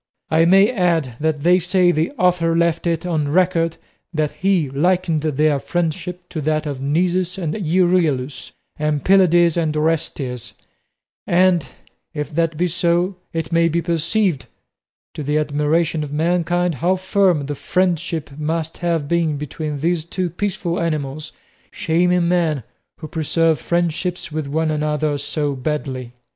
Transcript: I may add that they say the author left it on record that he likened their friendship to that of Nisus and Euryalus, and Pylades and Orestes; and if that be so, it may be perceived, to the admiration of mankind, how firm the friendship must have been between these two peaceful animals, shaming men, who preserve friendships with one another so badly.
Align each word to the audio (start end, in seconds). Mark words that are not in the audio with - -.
I 0.31 0.45
may 0.45 0.71
add 0.71 1.13
that 1.19 1.41
they 1.41 1.59
say 1.59 1.91
the 1.91 2.09
author 2.13 2.57
left 2.57 2.87
it 2.87 3.05
on 3.05 3.27
record 3.27 3.77
that 4.11 4.31
he 4.31 4.67
likened 4.67 5.21
their 5.21 5.59
friendship 5.59 6.27
to 6.29 6.41
that 6.41 6.65
of 6.65 6.81
Nisus 6.81 7.37
and 7.37 7.53
Euryalus, 7.53 8.51
and 8.79 9.05
Pylades 9.05 9.55
and 9.57 9.77
Orestes; 9.77 10.53
and 11.27 11.67
if 12.15 12.33
that 12.33 12.57
be 12.57 12.65
so, 12.65 13.15
it 13.31 13.51
may 13.51 13.69
be 13.69 13.79
perceived, 13.79 14.47
to 15.13 15.21
the 15.21 15.37
admiration 15.37 16.03
of 16.03 16.11
mankind, 16.11 16.73
how 16.81 16.95
firm 16.95 17.41
the 17.45 17.53
friendship 17.53 18.31
must 18.39 18.79
have 18.79 19.07
been 19.07 19.37
between 19.37 19.81
these 19.81 20.03
two 20.03 20.31
peaceful 20.31 20.79
animals, 20.79 21.31
shaming 21.69 22.27
men, 22.27 22.63
who 23.01 23.07
preserve 23.07 23.59
friendships 23.59 24.31
with 24.31 24.47
one 24.47 24.71
another 24.71 25.19
so 25.19 25.53
badly. 25.55 26.13